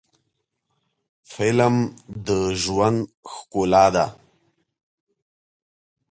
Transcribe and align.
فلم 1.33 1.75
د 2.25 2.27
ژوند 2.61 2.99
ښکلا 3.33 3.85
ده 3.95 4.05